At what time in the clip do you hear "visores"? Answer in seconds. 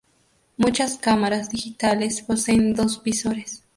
3.03-3.61